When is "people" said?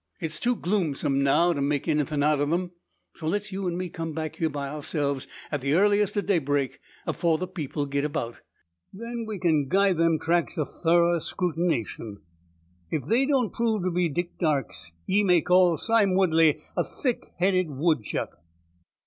7.45-7.85